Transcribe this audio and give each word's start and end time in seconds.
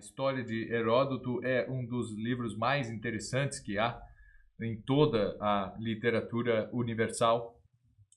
história 0.00 0.42
de 0.42 0.68
Heródoto 0.72 1.44
é 1.44 1.70
um 1.70 1.86
dos 1.86 2.12
livros 2.16 2.56
mais 2.56 2.90
interessantes 2.90 3.60
que 3.60 3.78
há 3.78 4.00
em 4.60 4.80
toda 4.82 5.36
a 5.40 5.74
literatura 5.78 6.68
universal, 6.72 7.56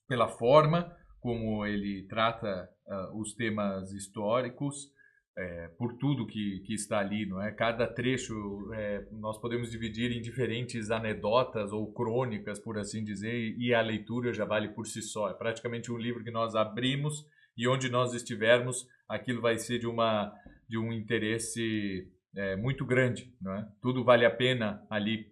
pela 0.08 0.28
forma 0.28 0.96
como 1.20 1.66
ele 1.66 2.06
trata 2.08 2.70
uh, 2.86 3.20
os 3.22 3.34
temas 3.34 3.94
históricos, 3.94 4.92
é, 5.36 5.68
por 5.80 5.98
tudo 5.98 6.28
que, 6.28 6.60
que 6.60 6.74
está 6.74 7.00
ali, 7.00 7.26
não 7.26 7.42
é? 7.42 7.52
Cada 7.52 7.88
trecho 7.88 8.72
é, 8.74 9.08
nós 9.12 9.40
podemos 9.40 9.72
dividir 9.72 10.12
em 10.12 10.22
diferentes 10.22 10.92
anedotas 10.92 11.72
ou 11.72 11.92
crônicas, 11.92 12.60
por 12.60 12.78
assim 12.78 13.04
dizer, 13.04 13.56
e 13.58 13.74
a 13.74 13.82
leitura 13.82 14.32
já 14.34 14.46
vale 14.46 14.70
por 14.70 14.86
si 14.86 15.02
só. 15.02 15.30
É 15.30 15.34
praticamente 15.34 15.92
um 15.92 15.98
livro 15.98 16.24
que 16.24 16.30
nós 16.30 16.56
abrimos 16.56 17.26
e 17.58 17.68
onde 17.68 17.90
nós 17.90 18.14
estivermos, 18.14 18.88
aquilo 19.08 19.42
vai 19.42 19.58
ser 19.58 19.80
de 19.80 19.88
uma 19.88 20.32
de 20.74 20.78
um 20.80 20.92
interesse 20.92 22.12
é, 22.36 22.56
muito 22.56 22.84
grande, 22.84 23.32
não 23.40 23.54
é? 23.54 23.68
Tudo 23.80 24.04
vale 24.04 24.26
a 24.26 24.32
pena 24.32 24.84
ali 24.90 25.28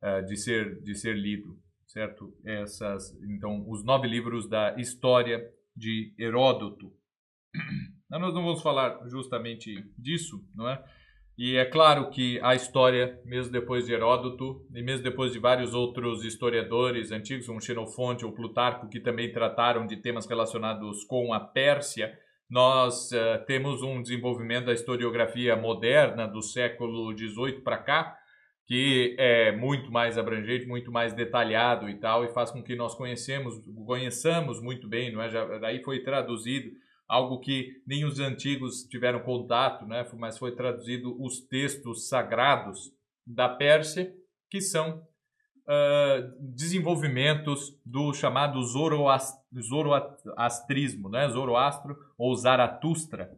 uh, 0.00 0.24
de 0.24 0.36
ser 0.36 0.80
de 0.82 0.94
ser 0.94 1.16
lido, 1.16 1.58
certo? 1.84 2.32
Essas, 2.44 3.12
então, 3.24 3.68
os 3.68 3.82
nove 3.82 4.06
livros 4.06 4.48
da 4.48 4.76
história 4.78 5.44
de 5.76 6.14
Heródoto. 6.16 6.92
Mas 8.08 8.20
nós 8.20 8.32
não 8.32 8.44
vamos 8.44 8.62
falar 8.62 9.00
justamente 9.08 9.74
disso, 9.98 10.48
não 10.54 10.68
é? 10.68 10.80
E 11.36 11.56
é 11.56 11.64
claro 11.64 12.08
que 12.10 12.38
a 12.40 12.54
história, 12.54 13.20
mesmo 13.24 13.50
depois 13.50 13.86
de 13.86 13.92
Heródoto, 13.92 14.64
e 14.72 14.80
mesmo 14.80 15.02
depois 15.02 15.32
de 15.32 15.40
vários 15.40 15.74
outros 15.74 16.24
historiadores 16.24 17.10
antigos, 17.10 17.48
como 17.48 17.60
Xenofonte 17.60 18.24
ou 18.24 18.30
Plutarco, 18.30 18.88
que 18.88 19.00
também 19.00 19.32
trataram 19.32 19.88
de 19.88 19.96
temas 19.96 20.24
relacionados 20.24 21.02
com 21.02 21.34
a 21.34 21.40
Pérsia, 21.40 22.16
nós 22.48 23.10
uh, 23.12 23.44
temos 23.46 23.82
um 23.82 24.02
desenvolvimento 24.02 24.66
da 24.66 24.72
historiografia 24.72 25.56
moderna 25.56 26.26
do 26.26 26.42
século 26.42 27.16
XVIII 27.16 27.62
para 27.62 27.78
cá, 27.78 28.18
que 28.66 29.14
é 29.18 29.52
muito 29.52 29.90
mais 29.90 30.16
abrangente, 30.16 30.66
muito 30.66 30.90
mais 30.90 31.12
detalhado 31.12 31.88
e 31.88 31.94
tal, 31.96 32.24
e 32.24 32.32
faz 32.32 32.50
com 32.50 32.62
que 32.62 32.74
nós 32.74 32.94
conhecemos, 32.94 33.54
conheçamos 33.86 34.62
muito 34.62 34.88
bem, 34.88 35.12
não 35.12 35.20
é? 35.20 35.30
Já, 35.30 35.58
daí 35.58 35.82
foi 35.82 36.00
traduzido 36.00 36.70
algo 37.06 37.40
que 37.40 37.82
nem 37.86 38.04
os 38.04 38.18
antigos 38.18 38.84
tiveram 38.84 39.20
contato, 39.20 39.86
né? 39.86 40.06
Mas 40.14 40.38
foi 40.38 40.54
traduzido 40.54 41.14
os 41.22 41.40
textos 41.40 42.08
sagrados 42.08 42.90
da 43.26 43.48
Pérsia, 43.48 44.12
que 44.50 44.60
são 44.60 45.02
uh, 45.66 46.32
desenvolvimentos 46.40 47.78
do 47.84 48.12
chamado 48.12 48.62
zoroastrismo, 48.62 51.08
né? 51.08 51.28
Zoroastro 51.28 51.96
ou 52.18 52.34
Zaratustra, 52.34 53.30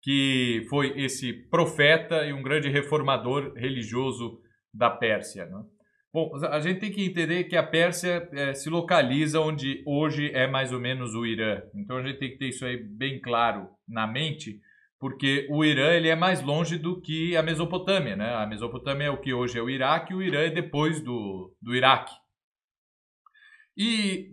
que 0.00 0.66
foi 0.68 1.00
esse 1.00 1.32
profeta 1.32 2.26
e 2.26 2.32
um 2.32 2.42
grande 2.42 2.68
reformador 2.68 3.52
religioso 3.54 4.40
da 4.72 4.90
Pérsia. 4.90 5.46
Né? 5.46 5.62
Bom, 6.12 6.32
a 6.50 6.60
gente 6.60 6.80
tem 6.80 6.92
que 6.92 7.04
entender 7.04 7.44
que 7.44 7.56
a 7.56 7.62
Pérsia 7.62 8.28
é, 8.32 8.52
se 8.52 8.68
localiza 8.68 9.40
onde 9.40 9.82
hoje 9.86 10.30
é 10.34 10.46
mais 10.46 10.72
ou 10.72 10.80
menos 10.80 11.14
o 11.14 11.24
Irã. 11.24 11.62
Então 11.74 11.96
a 11.96 12.02
gente 12.02 12.18
tem 12.18 12.30
que 12.30 12.38
ter 12.38 12.48
isso 12.48 12.66
aí 12.66 12.76
bem 12.76 13.20
claro 13.20 13.68
na 13.88 14.06
mente, 14.06 14.60
porque 15.02 15.48
o 15.50 15.64
Irã 15.64 15.90
ele 15.94 16.06
é 16.06 16.14
mais 16.14 16.40
longe 16.40 16.78
do 16.78 17.00
que 17.00 17.36
a 17.36 17.42
Mesopotâmia. 17.42 18.14
Né? 18.14 18.36
A 18.36 18.46
Mesopotâmia 18.46 19.06
é 19.06 19.10
o 19.10 19.20
que 19.20 19.34
hoje 19.34 19.58
é 19.58 19.60
o 19.60 19.68
Iraque, 19.68 20.12
e 20.12 20.14
o 20.14 20.22
Irã 20.22 20.42
é 20.42 20.48
depois 20.48 21.00
do, 21.00 21.52
do 21.60 21.74
Iraque. 21.74 22.14
E, 23.76 24.30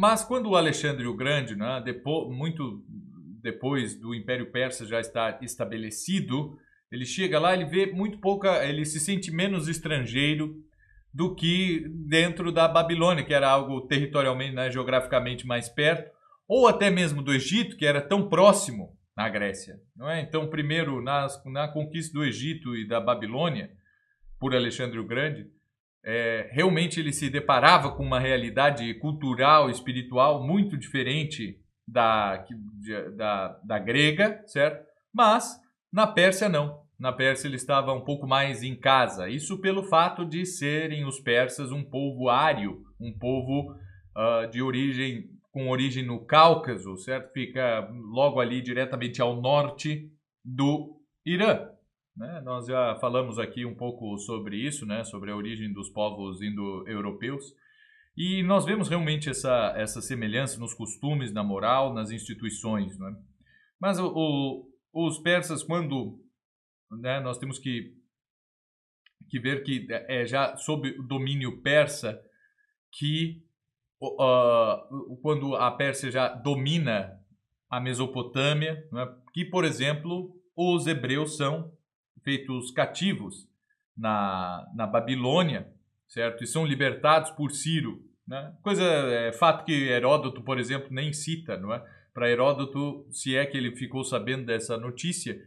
mas 0.00 0.24
quando 0.24 0.48
o 0.48 0.56
Alexandre 0.56 1.06
o 1.06 1.14
Grande, 1.14 1.54
né, 1.54 1.82
depois, 1.84 2.34
muito 2.34 2.82
depois 3.42 3.94
do 3.94 4.14
Império 4.14 4.50
Persa 4.50 4.86
já 4.86 5.00
estar 5.00 5.38
estabelecido, 5.42 6.56
ele 6.90 7.04
chega 7.04 7.38
lá, 7.38 7.52
ele 7.52 7.66
vê 7.66 7.84
muito 7.84 8.20
pouca, 8.20 8.66
ele 8.66 8.86
se 8.86 8.98
sente 8.98 9.30
menos 9.30 9.68
estrangeiro 9.68 10.64
do 11.12 11.34
que 11.34 11.84
dentro 12.08 12.50
da 12.50 12.66
Babilônia, 12.66 13.22
que 13.22 13.34
era 13.34 13.50
algo 13.50 13.82
territorialmente, 13.82 14.54
né, 14.54 14.70
geograficamente 14.70 15.46
mais 15.46 15.68
perto, 15.68 16.10
ou 16.48 16.66
até 16.66 16.88
mesmo 16.88 17.20
do 17.20 17.34
Egito, 17.34 17.76
que 17.76 17.84
era 17.84 18.00
tão 18.00 18.30
próximo 18.30 18.98
na 19.20 19.28
Grécia, 19.28 19.78
não 19.94 20.08
é? 20.08 20.22
Então, 20.22 20.48
primeiro 20.48 21.02
nas, 21.02 21.44
na 21.44 21.68
conquista 21.68 22.14
do 22.14 22.24
Egito 22.24 22.74
e 22.74 22.88
da 22.88 22.98
Babilônia 22.98 23.70
por 24.38 24.54
Alexandre 24.54 24.98
o 24.98 25.06
Grande, 25.06 25.44
é, 26.02 26.48
realmente 26.50 26.98
ele 26.98 27.12
se 27.12 27.28
deparava 27.28 27.94
com 27.94 28.02
uma 28.02 28.18
realidade 28.18 28.94
cultural, 28.94 29.68
espiritual 29.68 30.42
muito 30.42 30.74
diferente 30.78 31.58
da, 31.86 32.46
da, 33.14 33.60
da 33.62 33.78
grega, 33.78 34.42
certo? 34.46 34.86
Mas 35.12 35.60
na 35.92 36.06
Pérsia, 36.06 36.48
não. 36.48 36.80
Na 36.98 37.12
Pérsia 37.12 37.46
ele 37.46 37.56
estava 37.56 37.92
um 37.92 38.02
pouco 38.02 38.26
mais 38.26 38.62
em 38.62 38.74
casa. 38.74 39.28
Isso 39.28 39.60
pelo 39.60 39.82
fato 39.82 40.24
de 40.24 40.46
serem 40.46 41.04
os 41.04 41.20
persas 41.20 41.70
um 41.70 41.84
povo 41.84 42.30
ário, 42.30 42.82
um 42.98 43.12
povo 43.12 43.74
uh, 44.16 44.50
de 44.50 44.62
origem 44.62 45.28
com 45.50 45.68
origem 45.68 46.04
no 46.04 46.24
Cáucaso, 46.24 46.96
certo? 46.96 47.32
Fica 47.32 47.88
logo 47.90 48.40
ali 48.40 48.62
diretamente 48.62 49.20
ao 49.20 49.40
norte 49.40 50.10
do 50.44 51.00
Irã. 51.24 51.68
Né? 52.16 52.40
Nós 52.44 52.66
já 52.66 52.96
falamos 53.00 53.38
aqui 53.38 53.64
um 53.64 53.74
pouco 53.74 54.16
sobre 54.18 54.56
isso, 54.56 54.86
né? 54.86 55.04
Sobre 55.04 55.30
a 55.30 55.36
origem 55.36 55.72
dos 55.72 55.90
povos 55.90 56.40
indo-europeus. 56.40 57.44
E 58.16 58.42
nós 58.42 58.64
vemos 58.64 58.88
realmente 58.88 59.30
essa, 59.30 59.72
essa 59.76 60.00
semelhança 60.00 60.58
nos 60.60 60.74
costumes, 60.74 61.32
na 61.32 61.42
moral, 61.42 61.94
nas 61.94 62.10
instituições. 62.10 62.98
Né? 62.98 63.16
Mas 63.80 63.98
o, 63.98 64.12
o 64.14 64.70
os 64.92 65.18
persas, 65.18 65.62
quando 65.62 66.20
né, 66.90 67.20
nós 67.20 67.38
temos 67.38 67.58
que, 67.58 67.94
que 69.28 69.38
ver 69.38 69.62
que 69.62 69.86
é 69.90 70.26
já 70.26 70.56
sob 70.56 70.88
o 70.98 71.02
domínio 71.02 71.62
persa 71.62 72.20
que 72.92 73.44
uh, 74.00 75.16
quando 75.22 75.54
a 75.56 75.70
Pérsia 75.70 76.10
já 76.10 76.28
domina 76.28 77.18
a 77.68 77.80
Mesopotâmia, 77.80 78.86
né, 78.90 79.08
que, 79.32 79.44
por 79.44 79.64
exemplo, 79.64 80.34
os 80.56 80.86
hebreus 80.86 81.36
são 81.36 81.72
feitos 82.22 82.70
cativos 82.70 83.48
na, 83.96 84.66
na 84.74 84.86
Babilônia, 84.86 85.70
certo? 86.08 86.42
E 86.42 86.46
são 86.46 86.64
libertados 86.64 87.30
por 87.30 87.50
Ciro. 87.50 88.02
Né? 88.26 88.52
Coisa, 88.62 88.84
é, 88.84 89.32
fato 89.32 89.64
que 89.64 89.72
Heródoto, 89.72 90.42
por 90.42 90.58
exemplo, 90.58 90.88
nem 90.90 91.12
cita, 91.12 91.56
não 91.56 91.72
é? 91.72 91.82
para 92.12 92.28
Heródoto, 92.28 93.06
se 93.10 93.36
é 93.36 93.46
que 93.46 93.56
ele 93.56 93.74
ficou 93.76 94.04
sabendo 94.04 94.46
dessa 94.46 94.76
notícia, 94.76 95.40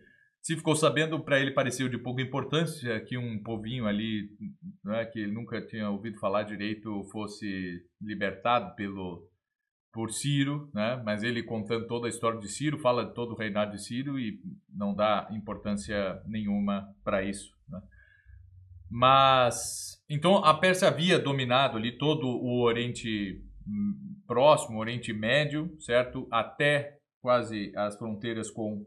se 0.43 0.57
ficou 0.57 0.75
sabendo, 0.75 1.23
para 1.23 1.39
ele 1.39 1.51
pareceu 1.51 1.87
de 1.87 1.97
pouca 1.97 2.21
importância 2.21 2.99
que 2.99 3.17
um 3.17 3.41
povinho 3.41 3.87
ali, 3.87 4.29
né, 4.83 5.05
que 5.05 5.19
ele 5.19 5.31
nunca 5.31 5.65
tinha 5.65 5.89
ouvido 5.89 6.19
falar 6.19 6.43
direito, 6.43 7.01
fosse 7.13 7.81
libertado 8.01 8.75
pelo 8.75 9.25
por 9.93 10.11
Ciro, 10.11 10.69
né? 10.73 11.01
Mas 11.05 11.21
ele 11.21 11.43
contando 11.43 11.85
toda 11.85 12.07
a 12.07 12.09
história 12.09 12.39
de 12.39 12.49
Ciro, 12.49 12.79
fala 12.79 13.05
de 13.05 13.13
todo 13.13 13.33
o 13.33 13.37
reinado 13.37 13.71
de 13.71 13.81
Ciro 13.81 14.19
e 14.19 14.41
não 14.67 14.93
dá 14.93 15.29
importância 15.31 16.19
nenhuma 16.25 16.89
para 17.03 17.23
isso. 17.23 17.55
Né? 17.69 17.79
Mas 18.89 20.03
então 20.09 20.43
a 20.43 20.55
Pérsia 20.55 20.87
havia 20.87 21.19
dominado 21.19 21.77
ali 21.77 21.95
todo 21.95 22.27
o 22.27 22.63
Oriente 22.63 23.39
próximo, 24.27 24.79
Oriente 24.79 25.13
Médio, 25.13 25.73
certo? 25.79 26.27
Até 26.31 26.97
quase 27.21 27.71
as 27.75 27.95
fronteiras 27.95 28.49
com 28.49 28.83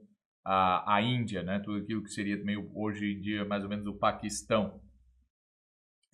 a, 0.47 0.95
a 0.95 1.03
Índia, 1.03 1.43
né? 1.43 1.59
Tudo 1.59 1.79
aquilo 1.79 2.05
que 2.05 2.11
seria 2.11 2.37
meio 2.45 2.71
hoje 2.73 3.12
em 3.12 3.21
dia 3.21 3.45
mais 3.45 3.65
ou 3.65 3.69
menos 3.69 3.87
o 3.87 3.99
Paquistão. 3.99 4.81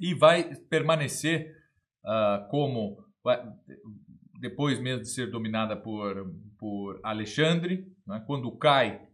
E 0.00 0.14
vai 0.14 0.56
permanecer 0.70 1.54
uh, 2.04 2.48
como 2.48 3.04
depois 4.40 4.80
mesmo 4.80 5.02
de 5.02 5.10
ser 5.10 5.30
dominada 5.30 5.76
por, 5.76 6.34
por 6.58 6.98
Alexandre, 7.04 7.86
né? 8.06 8.24
quando 8.26 8.50
cai 8.56 9.06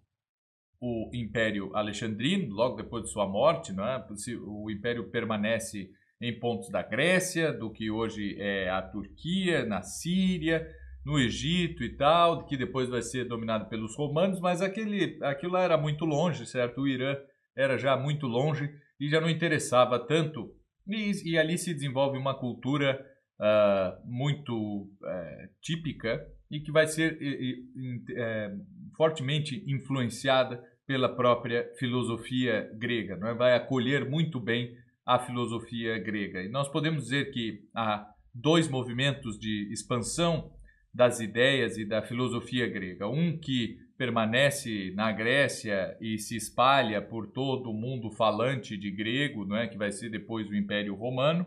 o 0.81 1.11
Império 1.13 1.75
Alexandrino, 1.75 2.55
logo 2.55 2.77
depois 2.77 3.03
de 3.05 3.11
sua 3.11 3.27
morte, 3.27 3.73
né? 3.73 4.03
o 4.47 4.71
Império 4.71 5.11
permanece 5.11 5.91
em 6.21 6.39
pontos 6.39 6.71
da 6.71 6.83
Grécia, 6.83 7.53
do 7.53 7.71
que 7.71 7.91
hoje 7.91 8.37
é 8.39 8.71
a 8.71 8.81
Turquia, 8.81 9.67
na 9.67 9.83
Síria, 9.83 10.67
no 11.05 11.19
Egito 11.19 11.83
e 11.83 11.97
tal, 11.97 12.45
que 12.45 12.57
depois 12.57 12.89
vai 12.89 13.03
ser 13.03 13.25
dominado 13.25 13.69
pelos 13.69 13.97
romanos, 13.97 14.41
mas 14.41 14.61
aquele, 14.61 15.19
aquilo 15.23 15.57
era 15.57 15.77
muito 15.77 16.05
longe, 16.05 16.47
certo? 16.47 16.83
O 16.83 16.89
Irã 16.89 17.17
era 17.57 17.79
já 17.79 17.97
muito 17.97 18.27
longe 18.27 18.71
e 19.01 19.09
já 19.09 19.21
não 19.21 19.31
interessava 19.31 19.99
tanto. 19.99 20.55
E, 20.87 21.33
e 21.33 21.39
ali 21.39 21.59
se 21.59 21.75
desenvolve 21.75 22.19
uma 22.19 22.39
cultura 22.39 23.05
uh, 23.41 24.11
muito 24.11 24.83
uh, 24.83 25.49
típica 25.61 26.21
e 26.51 26.61
que 26.61 26.73
vai 26.73 26.87
ser 26.87 27.15
uh, 27.15 28.97
fortemente 28.97 29.65
influenciada 29.67 30.63
pela 30.87 31.15
própria 31.15 31.71
filosofia 31.79 32.71
grega, 32.79 33.17
não 33.17 33.29
é? 33.29 33.35
vai 33.35 33.55
acolher 33.55 34.09
muito 34.09 34.41
bem 34.41 34.75
a 35.07 35.19
filosofia 35.19 35.99
grega. 35.99 36.43
E 36.43 36.49
nós 36.49 36.69
podemos 36.71 37.05
dizer 37.05 37.31
que 37.31 37.61
há 37.75 38.07
dois 38.35 38.69
movimentos 38.69 39.39
de 39.39 39.71
expansão 39.71 40.51
das 40.93 41.21
ideias 41.21 41.77
e 41.77 41.85
da 41.85 42.03
filosofia 42.03 42.67
grega. 42.67 43.07
Um 43.09 43.39
que 43.39 43.77
permanece 43.97 44.93
na 44.95 45.11
Grécia 45.11 45.97
e 46.01 46.19
se 46.19 46.37
espalha 46.37 47.03
por 47.03 47.27
todo 47.33 47.71
o 47.71 47.75
mundo 47.75 48.11
falante 48.13 48.77
de 48.77 48.91
grego, 48.91 49.45
não 49.45 49.57
é? 49.57 49.67
que 49.67 49.77
vai 49.77 49.91
ser 49.91 50.09
depois 50.09 50.49
o 50.49 50.55
Império 50.55 50.95
Romano. 50.95 51.47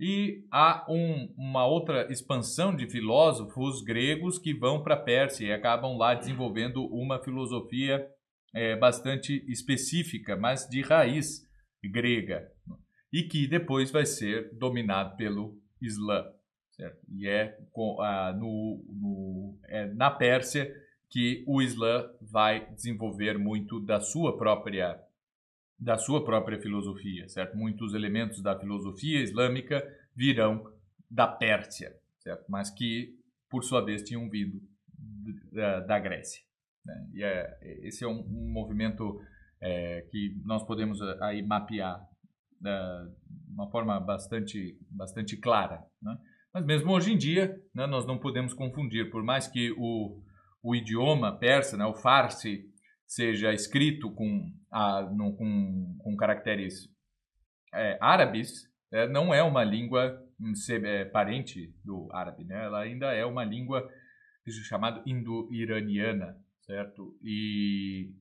E 0.00 0.44
há 0.52 0.86
um, 0.88 1.34
uma 1.36 1.66
outra 1.66 2.10
expansão 2.10 2.74
de 2.74 2.88
filósofos 2.88 3.82
gregos 3.82 4.38
que 4.38 4.54
vão 4.54 4.80
para 4.80 4.94
a 4.94 5.00
Pérsia 5.00 5.46
e 5.46 5.52
acabam 5.52 5.96
lá 5.96 6.14
desenvolvendo 6.14 6.86
uma 6.86 7.18
filosofia 7.18 8.06
é, 8.54 8.76
bastante 8.76 9.44
específica, 9.50 10.36
mas 10.36 10.68
de 10.68 10.82
raiz 10.82 11.42
grega, 11.84 12.48
e 13.12 13.24
que 13.24 13.46
depois 13.46 13.90
vai 13.90 14.06
ser 14.06 14.56
dominado 14.56 15.16
pelo 15.16 15.56
Islã. 15.80 16.24
Certo? 16.78 17.04
E 17.10 17.28
é 17.28 17.58
com, 17.72 18.00
ah, 18.00 18.32
no, 18.32 18.80
no, 18.88 19.58
é 19.64 19.86
na 19.94 20.12
Pérsia 20.12 20.72
que 21.10 21.42
o 21.44 21.60
Islã 21.60 22.08
vai 22.22 22.72
desenvolver 22.72 23.36
muito 23.36 23.80
da 23.80 23.98
sua 24.00 24.38
própria 24.38 25.02
da 25.80 25.96
sua 25.96 26.24
própria 26.24 26.60
filosofia, 26.60 27.28
certo? 27.28 27.56
Muitos 27.56 27.94
elementos 27.94 28.42
da 28.42 28.58
filosofia 28.58 29.20
islâmica 29.20 29.80
virão 30.14 30.72
da 31.08 31.26
Pérsia, 31.26 31.96
certo? 32.18 32.44
Mas 32.48 32.68
que 32.68 33.16
por 33.48 33.62
sua 33.62 33.84
vez 33.84 34.02
tinham 34.02 34.28
vindo 34.28 34.60
da, 35.52 35.80
da 35.80 35.98
Grécia. 35.98 36.42
Né? 36.84 37.08
E 37.14 37.22
é, 37.22 37.58
esse 37.82 38.04
é 38.04 38.08
um, 38.08 38.20
um 38.20 38.50
movimento 38.50 39.20
é, 39.60 40.02
que 40.10 40.40
nós 40.44 40.64
podemos 40.64 41.00
aí 41.20 41.42
mapear 41.42 42.00
uh, 42.00 43.08
de 43.20 43.52
uma 43.52 43.70
forma 43.70 43.98
bastante, 44.00 44.76
bastante 44.90 45.36
clara. 45.36 45.84
Né? 46.02 46.18
Mas 46.52 46.64
mesmo 46.64 46.92
hoje 46.92 47.12
em 47.12 47.16
dia, 47.16 47.60
né, 47.74 47.86
nós 47.86 48.06
não 48.06 48.18
podemos 48.18 48.54
confundir, 48.54 49.10
por 49.10 49.22
mais 49.22 49.46
que 49.46 49.70
o, 49.76 50.22
o 50.62 50.74
idioma 50.74 51.36
persa, 51.38 51.76
né, 51.76 51.84
o 51.84 51.94
farsi, 51.94 52.64
seja 53.06 53.52
escrito 53.52 54.10
com, 54.10 54.52
a, 54.70 55.02
no, 55.02 55.34
com, 55.34 55.96
com 55.98 56.16
caracteres 56.16 56.88
é, 57.72 57.98
árabes, 58.00 58.68
é, 58.92 59.08
não 59.08 59.32
é 59.32 59.42
uma 59.42 59.64
língua 59.64 60.22
hum, 60.40 60.52
é, 60.84 61.04
parente 61.04 61.74
do 61.84 62.08
árabe, 62.12 62.44
né? 62.44 62.64
ela 62.64 62.80
ainda 62.80 63.12
é 63.12 63.24
uma 63.24 63.44
língua 63.44 63.88
chamada 64.66 65.02
indo-iraniana, 65.06 66.36
certo? 66.62 67.18
E, 67.22 68.14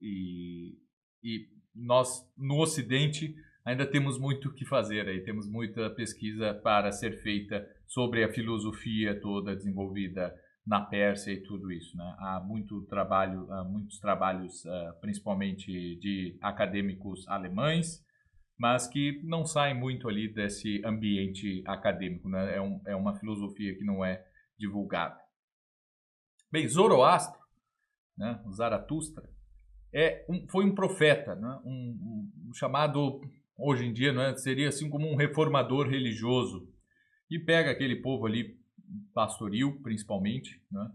e, 0.00 0.78
e 1.22 1.48
nós, 1.74 2.30
no 2.36 2.58
Ocidente, 2.58 3.34
ainda 3.64 3.86
temos 3.86 4.18
muito 4.18 4.48
o 4.48 4.54
que 4.54 4.64
fazer 4.64 5.08
aí, 5.08 5.22
temos 5.22 5.48
muita 5.48 5.90
pesquisa 5.90 6.54
para 6.54 6.90
ser 6.92 7.22
feita 7.22 7.66
sobre 7.86 8.24
a 8.24 8.32
filosofia 8.32 9.20
toda 9.20 9.54
desenvolvida 9.54 10.34
na 10.66 10.80
Pérsia 10.80 11.32
e 11.32 11.42
tudo 11.42 11.72
isso, 11.72 11.96
né? 11.96 12.16
Há 12.18 12.40
muito 12.40 12.82
trabalho, 12.82 13.50
há 13.52 13.64
muitos 13.64 13.98
trabalhos, 13.98 14.64
uh, 14.64 15.00
principalmente 15.00 15.96
de 15.96 16.38
acadêmicos 16.40 17.26
alemães, 17.26 18.04
mas 18.56 18.86
que 18.86 19.20
não 19.24 19.44
saem 19.44 19.74
muito 19.74 20.08
ali 20.08 20.32
desse 20.32 20.80
ambiente 20.84 21.64
acadêmico, 21.66 22.28
né? 22.28 22.56
É, 22.56 22.60
um, 22.60 22.80
é 22.86 22.94
uma 22.94 23.18
filosofia 23.18 23.76
que 23.76 23.84
não 23.84 24.04
é 24.04 24.24
divulgada. 24.56 25.18
Bem, 26.50 26.68
Zoroastro, 26.68 27.40
né? 28.16 28.40
Zaratustra, 28.52 29.28
é 29.92 30.24
um, 30.28 30.46
foi 30.48 30.64
um 30.64 30.74
profeta, 30.74 31.34
né? 31.34 31.60
um, 31.64 32.30
um, 32.48 32.54
chamado 32.54 33.20
hoje 33.56 33.86
em 33.86 33.92
dia, 33.92 34.12
né? 34.12 34.34
seria 34.36 34.68
assim 34.68 34.88
como 34.88 35.10
um 35.10 35.16
reformador 35.16 35.88
religioso 35.88 36.68
e 37.30 37.38
pega 37.38 37.70
aquele 37.70 37.96
povo 37.96 38.26
ali 38.26 38.56
pastoril, 39.14 39.80
principalmente, 39.82 40.60
né? 40.70 40.90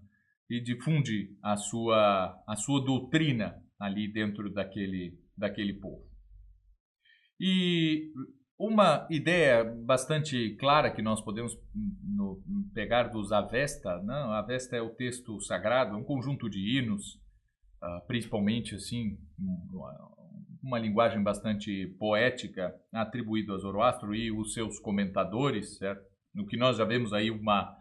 e 0.49 0.61
difunde 0.61 1.35
a 1.43 1.57
sua, 1.57 2.43
a 2.47 2.55
sua 2.55 2.83
doutrina 2.83 3.61
ali 3.79 4.11
dentro 4.11 4.51
daquele, 4.51 5.19
daquele 5.37 5.73
povo. 5.73 6.07
E 7.39 8.11
uma 8.59 9.07
ideia 9.11 9.63
bastante 9.63 10.55
clara 10.55 10.91
que 10.91 11.01
nós 11.01 11.21
podemos 11.21 11.53
no, 12.03 12.41
pegar 12.73 13.03
dos 13.03 13.31
Avesta, 13.31 14.01
não? 14.01 14.31
Avesta 14.31 14.75
é 14.75 14.81
o 14.81 14.95
texto 14.95 15.39
sagrado, 15.41 15.93
é 15.93 15.97
um 15.97 16.03
conjunto 16.03 16.49
de 16.49 16.77
hinos, 16.77 17.15
uh, 17.83 18.05
principalmente 18.07 18.73
assim, 18.73 19.17
uma 20.67 20.77
linguagem 20.77 21.23
bastante 21.23 21.87
poética 21.97 22.75
atribuído 22.93 23.53
a 23.53 23.57
Zoroastro 23.57 24.13
e 24.13 24.29
os 24.29 24.53
seus 24.53 24.77
comentadores, 24.79 25.77
certo? 25.77 26.03
No 26.35 26.45
que 26.45 26.57
nós 26.57 26.75
já 26.75 26.83
vemos 26.83 27.13
aí 27.13 27.31
uma 27.31 27.73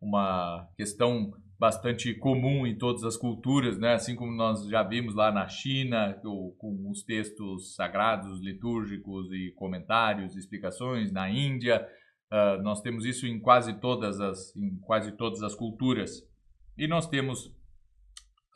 uma 0.00 0.68
questão 0.76 1.30
bastante 1.56 2.12
comum 2.14 2.66
em 2.66 2.76
todas 2.76 3.04
as 3.04 3.16
culturas, 3.16 3.78
né? 3.78 3.94
assim 3.94 4.16
como 4.16 4.32
nós 4.32 4.66
já 4.66 4.82
vimos 4.82 5.14
lá 5.14 5.30
na 5.30 5.46
China, 5.46 6.12
com 6.58 6.90
os 6.90 7.04
textos 7.04 7.76
sagrados, 7.76 8.40
litúrgicos 8.40 9.32
e 9.32 9.52
comentários, 9.52 10.34
explicações, 10.34 11.12
na 11.12 11.30
Índia, 11.30 11.86
uh, 12.32 12.60
nós 12.64 12.80
temos 12.80 13.04
isso 13.04 13.28
em 13.28 13.38
quase 13.38 13.78
todas 13.78 14.18
as, 14.18 14.56
em 14.56 14.76
quase 14.80 15.12
todas 15.12 15.40
as 15.44 15.54
culturas. 15.54 16.26
E 16.76 16.88
nós 16.88 17.06
temos 17.06 17.46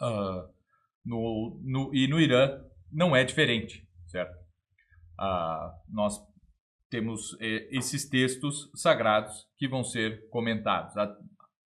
uh, 0.03 0.51
no, 1.05 1.61
no, 1.63 1.95
e 1.95 2.09
no 2.09 2.19
Irã 2.19 2.61
não 2.93 3.15
é 3.15 3.25
diferente, 3.25 3.87
certo? 4.07 4.37
Uh, 5.19 5.73
nós 5.89 6.19
temos 6.91 7.37
eh, 7.41 7.69
esses 7.71 8.09
textos 8.09 8.71
sagrados 8.75 9.47
que 9.59 9.69
vão 9.69 9.83
ser 9.83 10.29
comentados. 10.31 10.95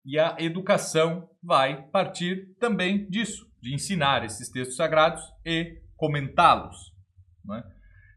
E 0.04 0.18
a 0.18 0.36
educação 0.38 1.28
vai 1.42 1.82
partir 1.88 2.54
também 2.58 3.08
disso, 3.08 3.46
de 3.60 3.74
ensinar 3.74 4.24
esses 4.24 4.48
textos 4.48 4.76
sagrados 4.76 5.22
e 5.44 5.80
comentá-los. 5.96 6.76
É? 7.52 7.62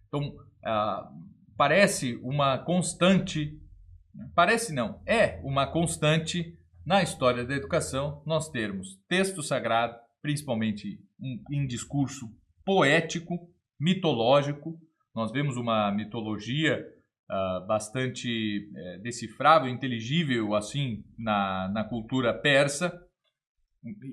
Então, 0.08 0.34
ah, 0.64 1.10
parece 1.58 2.16
uma 2.24 2.58
constante, 2.58 3.60
parece 4.34 4.74
não, 4.74 5.02
é 5.06 5.42
uma 5.44 5.68
constante 5.68 6.58
na 6.86 7.02
história 7.02 7.46
da 7.46 7.56
educação 7.56 8.24
nós 8.26 8.50
termos 8.50 9.00
texto 9.08 9.42
sagrado, 9.44 9.96
principalmente 10.22 11.00
em 11.52 11.68
discurso 11.68 12.30
poético, 12.66 13.50
mitológico. 13.80 14.80
Nós 15.16 15.32
vemos 15.32 15.58
uma 15.58 15.92
mitologia 15.92 16.86
uh, 17.30 17.66
bastante 17.68 18.70
uh, 18.72 19.02
decifrável, 19.02 19.70
inteligível 19.70 20.56
assim 20.56 21.04
na, 21.18 21.70
na 21.70 21.84
cultura 21.84 22.34
persa, 22.34 23.00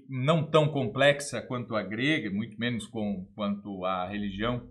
não 0.08 0.50
tão 0.50 0.69
complexa 0.69 1.41
quanto 1.41 1.76
a 1.76 1.82
grega, 1.82 2.31
muito 2.31 2.58
menos 2.58 2.87
com, 2.87 3.25
quanto 3.35 3.85
a 3.85 4.08
religião 4.08 4.69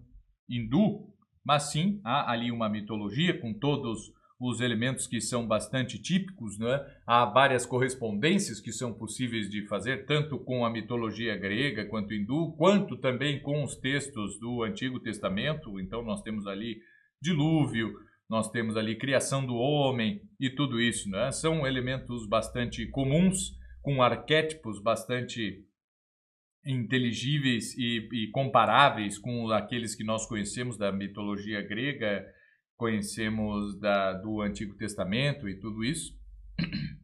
hindu, 0.49 1.07
mas 1.43 1.71
sim 1.71 2.01
há 2.03 2.31
ali 2.31 2.51
uma 2.51 2.69
mitologia 2.69 3.39
com 3.39 3.53
todos 3.53 4.11
os 4.39 4.61
elementos 4.61 5.05
que 5.05 5.19
são 5.19 5.45
bastante 5.45 6.01
típicos, 6.01 6.57
né? 6.57 6.85
há 7.05 7.25
várias 7.25 7.65
correspondências 7.65 8.61
que 8.61 8.71
são 8.71 8.93
possíveis 8.93 9.49
de 9.49 9.67
fazer, 9.67 10.05
tanto 10.05 10.39
com 10.39 10.63
a 10.63 10.69
mitologia 10.69 11.35
grega 11.35 11.85
quanto 11.85 12.13
hindu, 12.13 12.53
quanto 12.57 12.95
também 12.95 13.41
com 13.41 13.63
os 13.63 13.75
textos 13.75 14.39
do 14.39 14.63
Antigo 14.63 14.99
Testamento. 14.99 15.77
Então, 15.79 16.01
nós 16.03 16.21
temos 16.21 16.47
ali 16.47 16.79
dilúvio, 17.21 17.93
nós 18.29 18.49
temos 18.49 18.77
ali 18.77 18.95
criação 18.97 19.45
do 19.45 19.55
homem 19.55 20.21
e 20.39 20.49
tudo 20.49 20.79
isso, 20.79 21.09
né? 21.09 21.31
São 21.31 21.67
elementos 21.67 22.25
bastante 22.25 22.85
comuns, 22.87 23.57
com 23.81 24.01
arquétipos 24.01 24.81
bastante 24.81 25.65
inteligíveis 26.65 27.75
e, 27.77 28.07
e, 28.11 28.31
comparáveis 28.31 29.17
com 29.17 29.49
aqueles 29.49 29.95
que 29.95 30.03
nós 30.03 30.27
conhecemos 30.27 30.77
da 30.77 30.91
mitologia 30.91 31.61
grega, 31.61 32.25
conhecemos 32.79 33.77
da, 33.77 34.13
do 34.13 34.41
Antigo 34.41 34.73
Testamento 34.75 35.49
e 35.49 35.59
tudo 35.59 35.83
isso. 35.83 36.17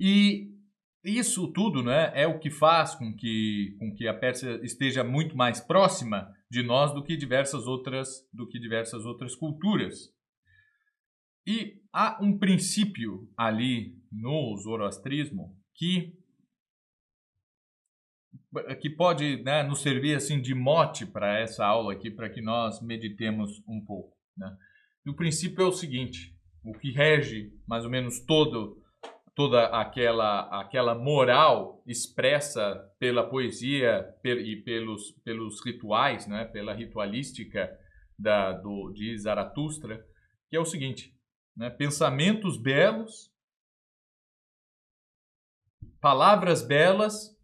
E 0.00 0.54
isso 1.02 1.52
tudo 1.52 1.82
né, 1.82 2.12
é 2.14 2.24
o 2.24 2.38
que 2.38 2.50
faz 2.50 2.94
com 2.94 3.12
que, 3.16 3.74
com 3.80 3.92
que 3.96 4.06
a 4.06 4.14
Pérsia 4.14 4.60
esteja 4.62 5.02
muito 5.02 5.36
mais 5.36 5.60
próxima 5.60 6.32
de 6.48 6.62
nós 6.62 6.94
do 6.94 7.02
que 7.02 7.16
diversas 7.16 7.66
outras 7.66 8.08
do 8.32 8.46
que 8.46 8.60
diversas 8.60 9.04
outras 9.04 9.34
culturas. 9.34 10.14
E 11.44 11.82
há 11.92 12.22
um 12.22 12.38
princípio 12.38 13.28
ali 13.36 14.00
no 14.12 14.56
zoroastrismo 14.58 15.58
que 15.74 16.16
que 18.80 18.88
pode 18.88 19.42
né, 19.42 19.64
nos 19.64 19.80
servir 19.80 20.14
assim 20.14 20.40
de 20.40 20.54
mote 20.54 21.04
para 21.04 21.40
essa 21.40 21.66
aula 21.66 21.92
aqui 21.92 22.08
para 22.08 22.30
que 22.30 22.40
nós 22.40 22.80
meditemos 22.80 23.60
um 23.66 23.84
pouco. 23.84 24.17
Né? 24.38 24.56
E 25.04 25.10
o 25.10 25.16
princípio 25.16 25.62
é 25.62 25.66
o 25.66 25.72
seguinte: 25.72 26.34
o 26.64 26.72
que 26.72 26.90
rege 26.90 27.52
mais 27.66 27.84
ou 27.84 27.90
menos 27.90 28.20
todo 28.20 28.82
toda 29.38 29.66
aquela, 29.66 30.60
aquela 30.60 30.96
moral 30.96 31.80
expressa 31.86 32.74
pela 32.98 33.22
poesia 33.30 34.04
e 34.24 34.56
pelos, 34.56 35.12
pelos 35.24 35.64
rituais, 35.64 36.26
né, 36.26 36.44
pela 36.46 36.74
ritualística 36.74 37.70
da, 38.18 38.50
do, 38.50 38.90
de 38.90 39.16
Zaratustra, 39.16 40.04
que 40.50 40.56
é 40.56 40.60
o 40.60 40.64
seguinte: 40.64 41.16
né, 41.56 41.70
pensamentos 41.70 42.60
belos, 42.60 43.32
palavras 46.00 46.66
belas 46.66 47.38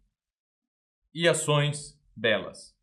e 1.13 1.29
ações 1.29 1.97
belas. 2.13 2.74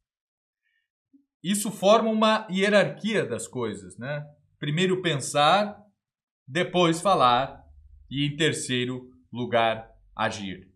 Isso 1.42 1.70
forma 1.70 2.08
uma 2.10 2.46
hierarquia 2.50 3.26
das 3.26 3.48
coisas, 3.48 3.98
né? 3.98 4.24
Primeiro 4.58 5.02
pensar, 5.02 5.76
depois 6.46 7.00
falar 7.00 7.64
e 8.10 8.26
em 8.26 8.36
terceiro 8.36 9.10
lugar 9.32 9.90
agir. 10.14 10.70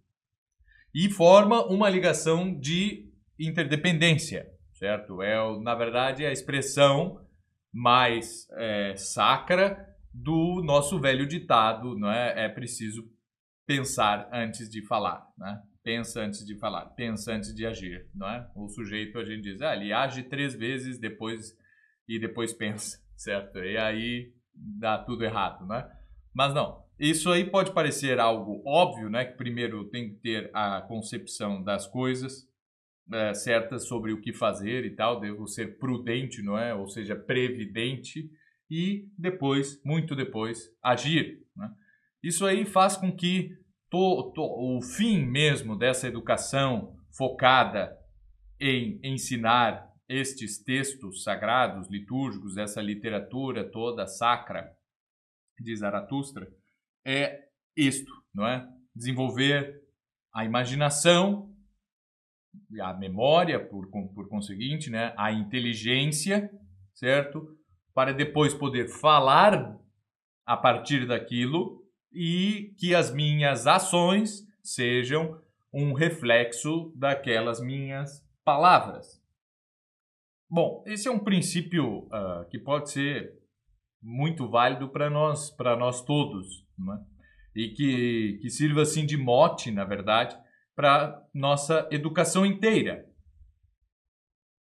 E 0.94 1.08
forma 1.08 1.64
uma 1.66 1.88
ligação 1.88 2.58
de 2.58 3.08
interdependência, 3.38 4.50
certo? 4.72 5.22
É, 5.22 5.36
na 5.60 5.74
verdade, 5.74 6.24
a 6.24 6.32
expressão 6.32 7.20
mais 7.72 8.48
é, 8.52 8.96
sacra 8.96 9.86
do 10.12 10.62
nosso 10.64 10.98
velho 10.98 11.26
ditado, 11.28 11.96
não 11.98 12.10
é? 12.10 12.46
É 12.46 12.48
preciso 12.48 13.04
pensar 13.66 14.28
antes 14.32 14.70
de 14.70 14.84
falar, 14.86 15.26
né? 15.36 15.60
Pensa 15.86 16.20
antes 16.20 16.44
de 16.44 16.56
falar, 16.56 16.86
pensa 16.96 17.32
antes 17.32 17.54
de 17.54 17.64
agir, 17.64 18.08
não 18.12 18.28
é? 18.28 18.50
O 18.56 18.68
sujeito 18.68 19.20
a 19.20 19.24
gente 19.24 19.42
diz, 19.42 19.62
ah, 19.62 19.72
ele 19.72 19.92
age 19.92 20.24
três 20.24 20.52
vezes 20.52 20.98
depois 20.98 21.56
e 22.08 22.18
depois 22.18 22.52
pensa, 22.52 23.00
certo? 23.14 23.60
E 23.60 23.78
aí 23.78 24.34
dá 24.52 24.98
tudo 24.98 25.22
errado, 25.22 25.64
né? 25.64 25.88
Mas 26.34 26.52
não, 26.52 26.84
isso 26.98 27.30
aí 27.30 27.48
pode 27.48 27.70
parecer 27.72 28.18
algo 28.18 28.64
óbvio, 28.66 29.08
né? 29.08 29.26
Que 29.26 29.36
primeiro 29.36 29.88
tem 29.88 30.08
que 30.08 30.16
ter 30.16 30.50
a 30.52 30.80
concepção 30.80 31.62
das 31.62 31.86
coisas 31.86 32.48
é, 33.12 33.32
certas 33.32 33.86
sobre 33.86 34.12
o 34.12 34.20
que 34.20 34.32
fazer 34.32 34.84
e 34.84 34.90
tal, 34.90 35.20
devo 35.20 35.46
ser 35.46 35.78
prudente, 35.78 36.42
não 36.42 36.58
é? 36.58 36.74
Ou 36.74 36.88
seja, 36.88 37.14
previdente 37.14 38.28
e 38.68 39.08
depois, 39.16 39.80
muito 39.84 40.16
depois, 40.16 40.68
agir. 40.82 41.46
Né? 41.54 41.70
Isso 42.24 42.44
aí 42.44 42.64
faz 42.64 42.96
com 42.96 43.16
que 43.16 43.56
to, 43.90 44.32
to, 44.34 44.42
o 44.42 44.82
fim 44.82 45.24
mesmo 45.24 45.76
dessa 45.76 46.08
educação 46.08 46.96
focada 47.16 47.96
em 48.60 49.00
ensinar 49.02 49.86
estes 50.08 50.62
textos 50.62 51.22
sagrados, 51.22 51.88
litúrgicos, 51.88 52.56
essa 52.56 52.80
literatura 52.80 53.68
toda 53.68 54.06
sacra 54.06 54.70
de 55.58 55.74
Zaratustra, 55.74 56.46
é 57.04 57.46
isto, 57.76 58.12
não 58.34 58.46
é? 58.46 58.66
Desenvolver 58.94 59.82
a 60.32 60.44
imaginação, 60.44 61.52
a 62.80 62.94
memória, 62.94 63.64
por, 63.64 63.88
por 63.90 64.28
conseguinte, 64.28 64.90
né? 64.90 65.14
a 65.16 65.32
inteligência, 65.32 66.50
certo? 66.94 67.48
Para 67.94 68.12
depois 68.12 68.54
poder 68.54 68.88
falar 68.88 69.76
a 70.44 70.56
partir 70.56 71.06
daquilo 71.06 71.85
e 72.16 72.74
que 72.78 72.94
as 72.94 73.12
minhas 73.12 73.66
ações 73.66 74.46
sejam 74.62 75.38
um 75.70 75.92
reflexo 75.92 76.90
daquelas 76.96 77.60
minhas 77.60 78.26
palavras. 78.42 79.22
Bom, 80.48 80.82
esse 80.86 81.06
é 81.06 81.10
um 81.10 81.18
princípio 81.18 82.06
uh, 82.06 82.48
que 82.48 82.58
pode 82.58 82.90
ser 82.90 83.38
muito 84.02 84.48
válido 84.48 84.88
para 84.88 85.10
nós, 85.10 85.50
para 85.50 85.76
nós 85.76 86.02
todos, 86.02 86.66
né? 86.78 87.04
e 87.54 87.68
que, 87.68 88.38
que 88.40 88.48
sirva 88.48 88.82
assim 88.82 89.04
de 89.04 89.18
mote, 89.18 89.70
na 89.70 89.84
verdade, 89.84 90.38
para 90.74 91.22
nossa 91.34 91.86
educação 91.90 92.46
inteira. 92.46 93.06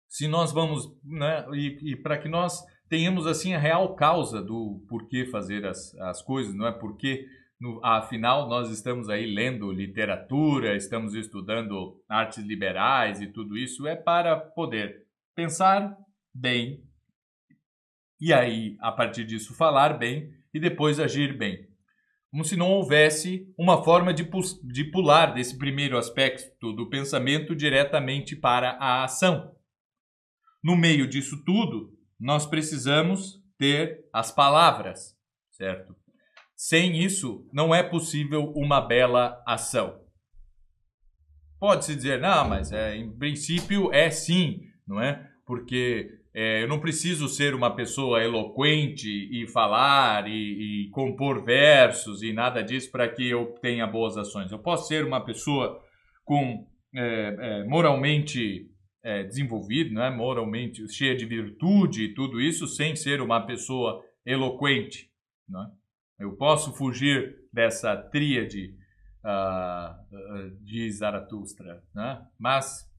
Se 0.08 0.28
nós 0.28 0.52
vamos, 0.52 0.88
né, 1.04 1.46
e, 1.54 1.92
e 1.92 1.96
para 1.96 2.18
que 2.18 2.30
nós 2.30 2.64
tenhamos 2.90 3.26
assim 3.28 3.54
a 3.54 3.60
real 3.60 3.96
causa 3.96 4.42
do 4.42 4.84
porquê 4.88 5.26
fazer 5.26 5.66
as, 5.66 5.96
as 5.96 6.22
coisas, 6.22 6.54
não 6.54 6.68
é? 6.68 6.72
Porque 6.72 7.28
no, 7.60 7.80
afinal 7.84 8.48
nós 8.48 8.70
estamos 8.70 9.10
aí 9.10 9.26
lendo 9.26 9.72
literatura, 9.72 10.76
estamos 10.76 11.14
estudando 11.14 12.02
artes 12.08 12.44
liberais 12.44 13.22
e 13.22 13.28
tudo 13.28 13.58
isso 13.58 13.88
é 13.88 13.96
para 13.96 14.36
poder 14.36 15.06
pensar 15.34 15.98
bem 16.34 16.84
e 18.20 18.34
aí 18.34 18.78
a 18.80 18.92
partir 18.92 19.26
disso 19.26 19.54
falar 19.54 19.98
bem 19.98 20.34
e 20.54 20.60
depois 20.60 21.00
agir 21.00 21.38
bem. 21.38 21.68
Como 22.32 22.44
se 22.44 22.58
não 22.58 22.70
houvesse 22.70 23.48
uma 23.58 23.84
forma 23.84 24.14
de, 24.14 24.28
de 24.64 24.84
pular 24.86 25.34
desse 25.34 25.58
primeiro 25.58 25.98
aspecto 25.98 26.74
do 26.74 26.90
pensamento 26.90 27.56
diretamente 27.56 28.36
para 28.36 28.72
a 28.72 29.04
ação. 29.06 29.56
No 30.62 30.76
meio 30.76 31.08
disso 31.08 31.44
tudo, 31.46 31.95
nós 32.26 32.44
precisamos 32.48 33.40
ter 33.56 34.04
as 34.12 34.32
palavras, 34.32 35.16
certo? 35.52 35.96
Sem 36.56 36.98
isso, 36.98 37.48
não 37.54 37.74
é 37.74 37.84
possível 37.84 38.52
uma 38.56 38.82
bela 38.82 39.44
ação. 39.46 40.02
Pode-se 41.60 41.96
dizer, 41.96 42.20
não, 42.20 42.50
mas 42.50 42.72
é, 42.72 42.98
em 42.98 43.16
princípio 43.16 43.94
é 43.94 44.10
sim, 44.10 44.62
não 44.88 45.00
é? 45.00 45.30
Porque 45.46 46.10
é, 46.34 46.64
eu 46.64 46.68
não 46.68 46.80
preciso 46.80 47.28
ser 47.30 47.54
uma 47.54 47.76
pessoa 47.76 48.24
eloquente 48.24 49.08
e 49.08 49.46
falar 49.46 50.28
e, 50.28 50.88
e 50.88 50.90
compor 50.90 51.46
versos 51.46 52.24
e 52.24 52.34
nada 52.34 52.64
disso 52.64 52.92
para 52.92 53.08
que 53.08 53.30
eu 53.30 53.54
tenha 53.62 53.86
boas 53.86 54.18
ações. 54.18 54.52
Eu 54.52 54.58
posso 54.58 54.88
ser 54.88 55.06
uma 55.06 55.24
pessoa 55.24 55.80
com 56.24 56.68
é, 56.96 57.36
é, 57.40 57.64
moralmente 57.66 58.68
é, 59.06 59.24
desenvolvido, 59.24 59.94
né? 59.94 60.10
moralmente 60.10 60.92
cheia 60.92 61.16
de 61.16 61.28
virtude 61.28 62.06
e 62.06 62.14
tudo 62.16 62.42
isso, 62.42 62.66
sem 62.68 62.96
ser 62.96 63.22
uma 63.22 63.40
pessoa 63.46 64.04
eloquente. 64.26 65.12
Né? 65.48 65.72
Eu 66.18 66.36
posso 66.36 66.74
fugir 66.74 67.38
dessa 67.54 67.96
tríade 67.96 68.76
uh, 69.24 70.50
de 70.64 70.92
Zaratustra, 70.92 71.84
né? 71.94 72.26
mas 72.40 72.92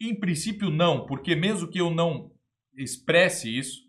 em 0.00 0.18
princípio 0.18 0.68
não, 0.68 1.06
porque 1.06 1.36
mesmo 1.36 1.68
que 1.68 1.80
eu 1.80 1.90
não 1.90 2.32
expresse 2.76 3.56
isso, 3.56 3.88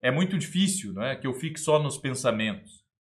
é 0.00 0.12
muito 0.12 0.38
difícil, 0.38 0.92
não 0.92 1.02
é? 1.02 1.16
Que 1.16 1.26
eu 1.26 1.34
fique 1.34 1.58
só 1.58 1.82
nos 1.82 1.98
pensamentos. 1.98 2.77